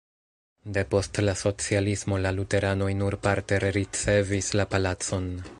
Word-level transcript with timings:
Depost 0.77 1.19
la 1.25 1.35
socialismo 1.41 2.19
la 2.27 2.33
luteranoj 2.39 2.89
nur 3.05 3.21
parte 3.29 3.63
rericevis 3.67 4.53
la 4.63 4.71
palacon. 4.77 5.33